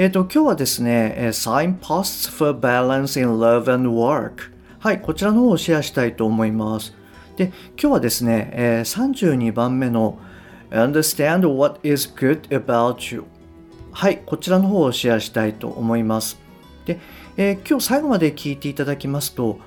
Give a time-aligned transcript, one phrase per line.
[0.00, 4.52] えっ、ー、と、今日はですね、Signposts for Balance in Love and Work。
[4.78, 6.94] はい、こちらの方をシェアしたいと思います。
[7.34, 10.20] で、今日はですね、えー、32番目の
[10.70, 13.24] Understand what is good about you。
[13.90, 16.38] はい、こちらの方をシェアしたいと思います。
[16.84, 17.00] で、
[17.36, 19.58] えー、今日最後まで聞いていただきますと、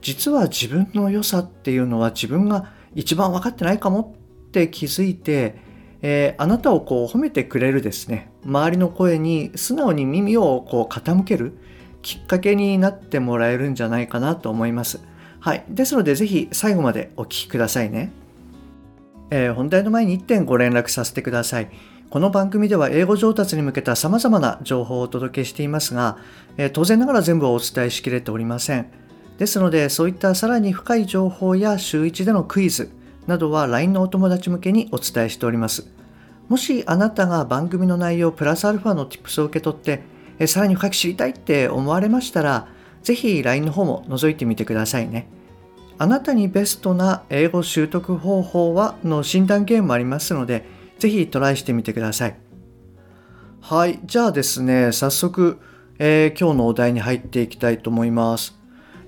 [0.00, 5.62] 実は自分の良さっていうのは自分が一番分かってないかもって気づいて、
[6.06, 11.56] えー、あなたをこう褒めてくれるですね周りの声に素直に耳をこう傾ける
[12.02, 15.00] きっかけになってもらえるんじゃないかなと思います。
[15.40, 15.64] はい。
[15.70, 18.12] ですので、ぜひ最後までお聞きくださいね。
[19.30, 21.70] えー、本題の前に1点ご連絡させてください。
[22.10, 26.18] この番組では英語上達に向けた様々な情報をお届けしていますが、
[26.58, 28.86] えー、当然ながら全部お伝えしきれておりません。
[29.38, 32.90] ですので、そういったさらに深い情報や週1でのクイズ
[33.26, 35.88] などは LINE のお友達向けにお伝えしております。
[36.48, 40.02] もしあなたが番組の内容プラスアルファの Tips を受け取って
[40.38, 42.68] えさらに深く知りたいって思われましたら
[43.02, 45.28] ぜひ LINE の方も覗いてみてくださいね。
[45.96, 50.64] あなたにベストな英語習得方法はの診断ゲームもありますので
[50.98, 52.36] ぜひトライしてみてください。
[53.60, 55.58] はい、じゃあですね、早速、
[55.98, 58.58] えー、今日のお題に入っていきたいと思います。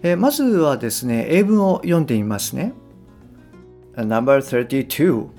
[0.03, 2.73] えー、まずはですね、英文を読んでみますね。
[3.97, 5.33] Number 32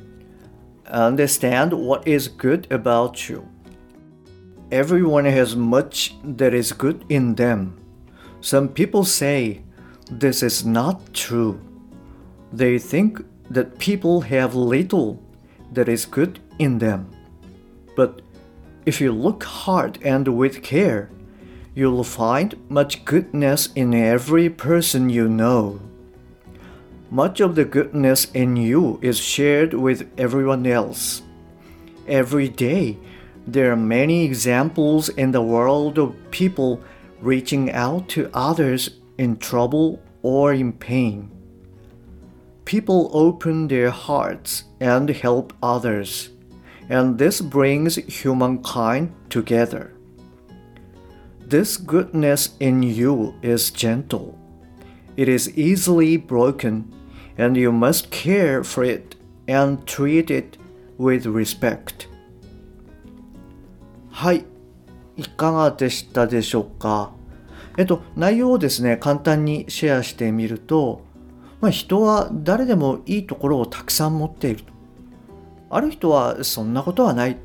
[0.88, 3.48] Understand what is good about you.
[4.72, 7.78] Everyone has much that is good in them.
[8.42, 9.64] Some people say
[10.10, 11.60] this is not true.
[12.54, 15.22] They think that people have little
[15.74, 17.12] that is good in them.
[17.96, 18.22] But
[18.86, 21.10] if you look hard and with care,
[21.76, 25.82] you'll find much goodness in every person you know.
[27.10, 31.22] Much of the goodness in you is shared with everyone else.
[32.06, 32.98] Every day,
[33.46, 36.82] there are many examples in the world of people
[37.22, 41.32] reaching out to others in trouble or in pain.
[42.66, 46.32] People open their hearts and help others,
[46.90, 49.94] and this brings humankind together.
[51.40, 54.38] This goodness in you is gentle.
[55.18, 56.86] It is easily broken
[57.38, 59.18] and you must care for it
[59.48, 60.60] and treat it
[60.98, 62.08] with respect.
[64.12, 64.46] はい。
[65.16, 67.12] いかがでしたでしょうか？
[67.78, 71.02] えっと、内容をですね、簡単にシェアしてみると、
[71.60, 74.74] まあ、人は誰でもいいところをたくさん持っていると。
[75.72, 77.38] ある人はそんなことはない。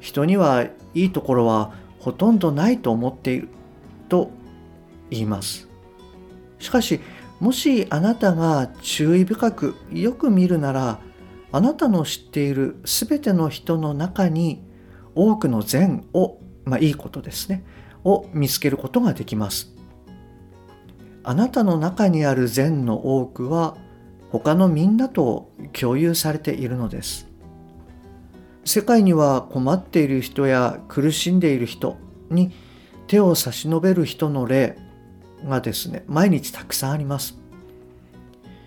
[0.00, 3.48] 人にはいいところはほとんどないと思っている
[4.10, 4.30] と
[5.08, 5.69] 言います。
[6.60, 7.00] しかし、
[7.40, 11.00] もしあなたが注意深くよく見るなら
[11.52, 14.62] あなたの知っている全ての人の中に
[15.14, 17.64] 多くの善を、まあ、いいことですね
[18.04, 19.74] を見つけることができます。
[21.22, 23.76] あなたの中にある善の多くは
[24.30, 27.26] 他のみんなと共有されているのです。
[28.64, 31.96] 世界には困っている人や苦しんでいる人
[32.30, 32.52] に
[33.06, 34.76] 手を差し伸べる人の例
[35.46, 37.38] がですね毎日たくさんあります。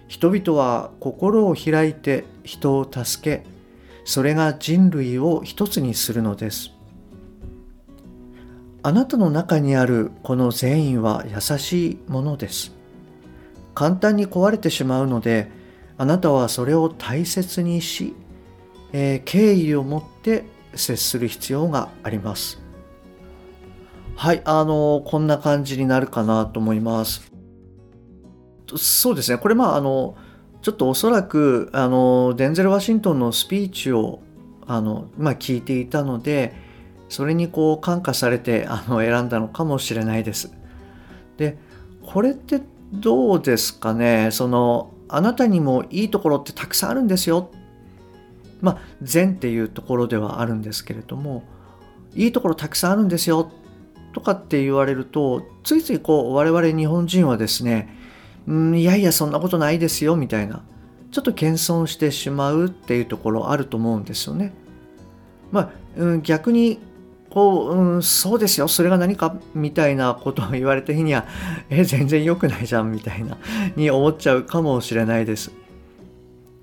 [0.07, 3.45] 人々は心を開いて人を助け
[4.06, 6.72] それが人類を一つにするのです。
[8.83, 12.73] あなたの中にあるこの善意は優しいものです。
[13.73, 15.50] 簡単に壊れてしまうので
[15.97, 18.13] あなたはそれを大切にし、
[18.91, 20.44] えー、敬意を持って
[20.75, 22.62] 接する必要があります。
[24.15, 27.31] はい、あの、こんな感じになるかなと思います。
[28.75, 30.15] そうですね、これまあ、あの、
[30.62, 34.21] ちょっとおそらく、あの、デンゼル・ワシントンのスピーチを、
[34.65, 36.54] あの、まあ、聞いていたので、
[37.10, 40.51] それにこう感化されてあの選んだのかもしれないです。
[41.38, 41.59] で、
[42.01, 42.62] これって
[42.92, 44.30] どうですかね？
[44.31, 47.51] その、あなたにもいいところってたくさんあるんですよ。
[48.62, 51.44] まあ、善っていうところではあるんですけれども、
[52.16, 53.51] いいところたくさんあるんですよ
[54.13, 57.89] とかって言われるとついついこう我々日本人はですね
[58.48, 60.63] うんいやいやそんなことないですよみたいな
[61.12, 64.51] ちょっと謙遜してしまうっていうところあると思うんですよね。
[65.51, 66.80] まあ、うん、逆に
[67.30, 71.25] こう、うん、そうですよ、それが何かみたいなことを言われた日には、
[71.69, 73.38] え、全然良くないじゃんみたいな、
[73.75, 75.51] に思っちゃうかもしれないです。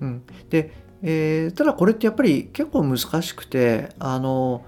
[0.01, 0.23] うん。
[0.49, 0.73] で、
[1.03, 4.65] えー、ただこれってやっぱり結構難しくて、あの、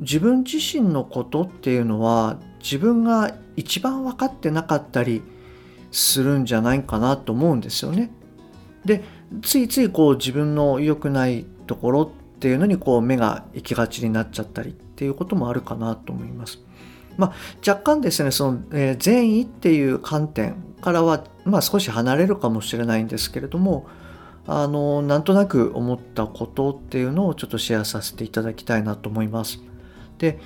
[0.00, 5.22] 自分自身のことっていうのは、自分が一番分かってなかったり
[5.90, 8.10] するんじゃないかなと思うんですよね。
[8.84, 9.02] で、
[9.42, 16.60] ついついこう自分の良くないところっていうのにこう目が行きがちになっちゃったりっていうこともあるかなと思います。
[17.16, 17.32] まあ、
[17.68, 23.88] 若干ですねその、えー、善意っていう観点からは、まあ、少し離れるかもしれないんですけれども
[24.46, 29.58] あのなんとなく思ったことっていうのをちょっとシェアさせていただきたいなと思います。
[30.18, 30.38] で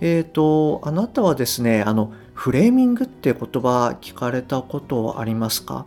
[0.00, 5.86] えっ、ー、とあなたはですねあのフレーミングって言葉聞かれたことありますか？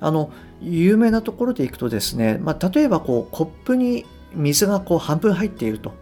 [0.00, 5.92] あの有名なところでいくとですね、まあ、例えばこうコップに水がこう半分入っていると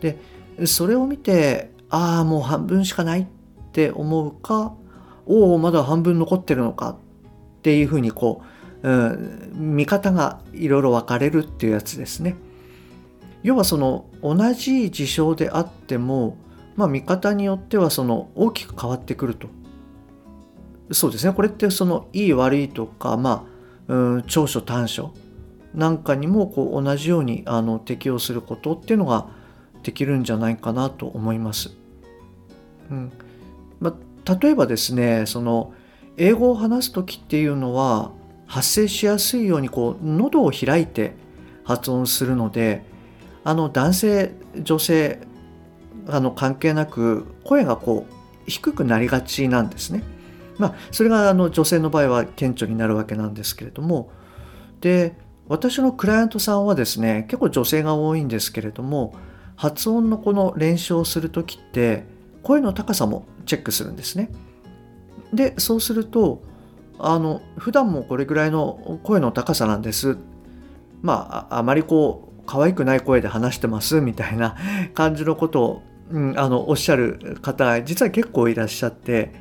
[0.00, 0.18] で
[0.66, 3.26] それを見てああもう半分しかないっ
[3.72, 4.74] て思うか
[5.26, 6.96] おおまだ半分残ってるのかっ
[7.62, 8.42] ていうふうにこ
[8.82, 12.36] う、うん、見方がいろいろ分かれるっていうやつですね。
[13.42, 16.36] 要はその同じ事象であっても、
[16.76, 19.48] まあ、見方によってはその大きく変わってくると。
[20.90, 23.46] そうですねこれってそのいい悪いとか、ま
[23.88, 25.12] あ、うん、長所短所
[25.74, 29.28] なんかにもこう同じようにあの適用することっていうのが
[29.82, 31.76] できるんじゃないかなと思います。
[32.90, 33.12] うん
[33.80, 33.94] ま
[34.24, 35.74] あ、例えばですねその
[36.16, 38.12] 英語を話す時っていうのは
[38.46, 41.14] 発声しやすいようにこう喉を開いて
[41.64, 42.82] 発音するので
[43.48, 45.20] あの男性女性
[46.06, 48.12] あの関係なく声がこう
[48.46, 50.02] 低くなりがちなんですね。
[50.58, 54.10] まあ、それがあの女性の場合は顕著になるわけなんですけれども
[54.80, 55.16] で
[55.46, 59.14] 私のクライアントさんはですね結構女性が多いんですけれども
[59.56, 62.04] 発音のこの練習をする時って
[62.42, 64.30] 声の高さもチェックするんですね。
[65.32, 66.42] でそうすると
[66.98, 70.18] あの普段もこれぐらいの声の高さなんです
[71.00, 74.56] まああまりこう可愛くない声で話してますみたいな
[74.94, 79.34] 感じのことを、うん、あのおっしゃる方実は結構いらっしゃって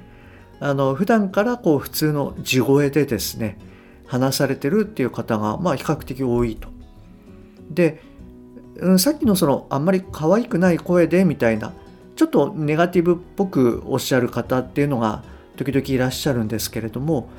[0.59, 3.57] あの普段からこう普通の地声でですね
[4.05, 6.69] 話されてるっていう方がまあ比較的多いと。
[7.71, 8.01] で
[8.79, 11.73] うん、さっきのそのあんまり可愛くない声でみたいな
[12.15, 15.23] ちょっとネガティブっぽくおっしゃる方っていうのが
[15.55, 17.29] 時々いらっしゃるんですけれども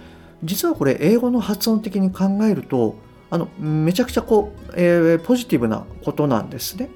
[0.43, 2.97] 実はこれ英語の発音的に考えると
[3.31, 6.89] あのめちゃくちゃこう、えー、ポジティブなことなんですね。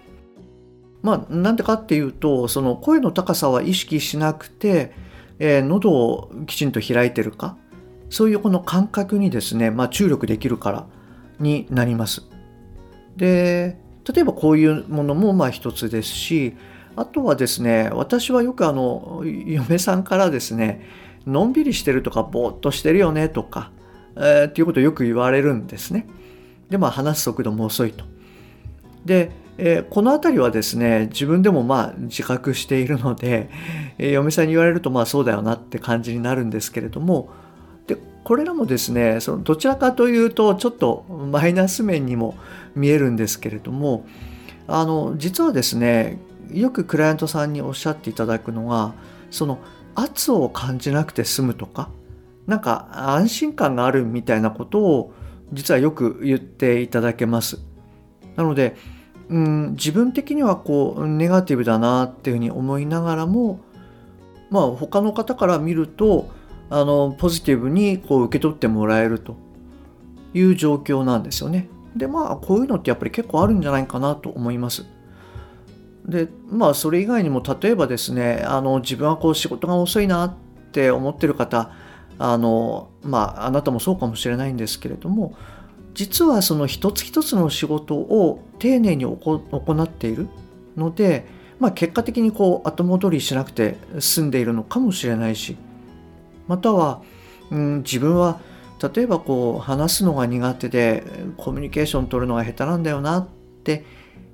[1.02, 4.92] まあなんでかっていうとその声の高さは意識しなくて、
[5.38, 7.56] えー、喉をきちんと開いてるか
[8.08, 10.86] そういうこの感覚にですね、まあ、注力できるから
[11.40, 12.22] になります。
[13.16, 13.78] で
[14.10, 16.56] 例えばこういうものもまあ一つですし
[16.96, 20.86] あとはですね私はよくあの嫁さんからですね
[21.26, 23.70] のんびりしてるとかぼーっとしてるよねとか、
[24.16, 26.06] えー、っていうことをよく言われるんですね。
[26.72, 28.04] でまあ話す速度も遅いと。
[29.04, 33.50] で、えー、この辺りはですね自分でもまあ自覚しているので、
[33.98, 37.28] えー、嫁さんに言われるとまあそうだよなって感じになるんですけれども
[37.86, 42.36] でこれらもですねそのどちらかというとちょっとマイナス面にも
[42.74, 44.06] 見えるんですけれども
[44.66, 46.18] あの実はですね
[46.50, 48.94] よくクライアントさんにおっしゃっていただくのが
[49.30, 49.58] その
[49.94, 51.90] 圧を感じなくて済むとか
[52.46, 55.12] なんか安心感があるみたいなことを
[55.52, 57.60] 実はよく言っていただけます。
[58.36, 58.76] なので、
[59.28, 63.60] うん、自分的にはこうネガティブだなっていうふうに思いながらも
[64.50, 66.30] まあ他の方から見ると
[66.70, 69.36] あのポジティブにこう受け取ってもらえると
[70.34, 71.68] いう状況なんですよね。
[71.96, 74.86] でまあこういうのってやっぱり結構あるんじゃないかなと思います。
[76.06, 80.34] でまあそれ以外にも例えばですねあの自分はこう仕事が遅いなっ
[80.72, 81.70] て思ってる方
[82.24, 85.34] あのまああなたもそうかもしれないんですけれども
[85.92, 90.28] 実はその一つ一つの仕事を丁寧に行っている
[90.76, 91.26] ので、
[91.58, 95.56] まあ、結果的にこう後戻りしなくて済んでいるのかもしれないし
[96.46, 97.02] または、
[97.50, 98.40] うん、自分は
[98.94, 101.02] 例えばこう話すのが苦手で
[101.36, 103.28] コミュニケーション取るのが下手なんだよなっ
[103.64, 103.84] て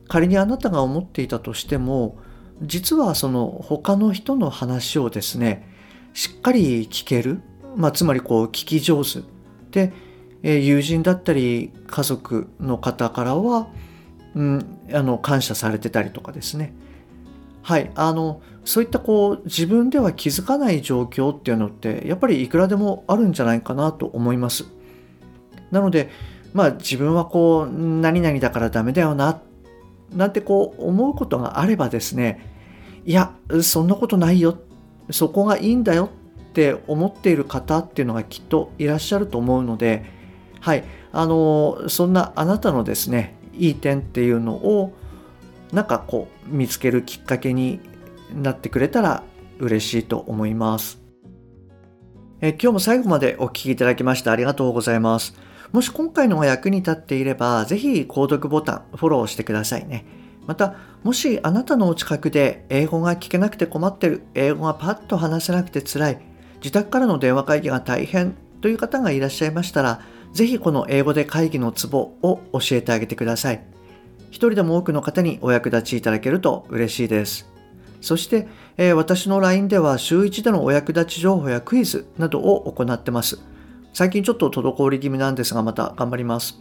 [0.08, 2.18] 仮にあなたが思っていたとしても
[2.60, 5.66] 実はその他の人の話をですね
[6.12, 7.40] しっかり聞ける、
[7.76, 9.20] まあ、つまりこう聞き上手
[9.70, 9.92] で
[10.42, 13.68] え友人だったり家族の方からは、
[14.34, 16.74] うん、あの感謝されてたりとかですね
[17.62, 24.66] はいあのそういったこう自分では気づかない状況っていうのってやっぱりいくらでもあるんじゃないかなと思います。
[25.70, 26.10] なので
[26.52, 29.40] まあ自分はこう何々だからダメだよな
[30.14, 32.40] なんてこう思うことがあればですね
[33.04, 33.32] いや
[33.62, 34.58] そんなことないよ
[35.10, 36.10] そこがいいんだよ
[36.58, 40.04] って思っている方っていうのがきっといらっしゃると思うので
[40.58, 44.92] はいあのそんなあなたのですねいい点っていうのを
[45.72, 47.78] なんかこう見つけるきっかけに
[48.34, 49.22] なってくれたら
[49.60, 51.00] 嬉しいと思います。
[52.40, 55.34] え今日も最後までお聴きいただきましてありがとうございます。
[55.72, 60.06] もし今回のが役に立っていれば、ぜひ購読ボタン、フォローしてくださいね。
[60.46, 66.27] また、もしあなたのお近くで英語が聞けなくて困ってる、英語がパッと話せなくて辛い、
[66.60, 70.00] 自宅からの電話会議が大変という方がいらっしゃいましたら、
[70.32, 73.64] ぜひこの英語で会議のツボを教えてあげてください。
[74.30, 77.48] 一人でも多くの方にお役立ちいただけると嬉しいです。
[78.00, 78.46] そして、
[78.76, 83.40] えー、私の LINE では週1でのお役立ち情報やクイズなどを行ってます。
[83.92, 86.60] 最近ちょっと滞り気味なんですが、また頑張ります。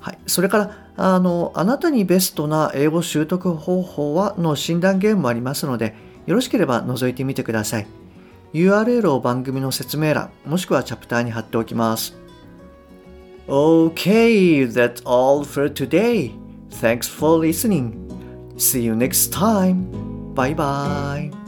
[0.00, 5.94] はい、それからあの、あなたにベストな英語習得方法はの診断ゲームもありますので、
[6.26, 7.86] よろしければ覗いてみてください。
[8.52, 12.16] URL を番組の説明欄、もしくはチャプターに貼っておきます。
[13.48, 16.32] Okay, that's all for today.
[16.70, 17.94] Thanks for listening.
[18.56, 20.34] See you next time.
[20.34, 21.45] Bye bye.